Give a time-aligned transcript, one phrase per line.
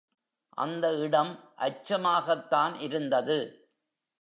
[0.57, 1.31] அந்த இடம்
[1.57, 3.39] அச்சமாகத்தான் இருந்தது.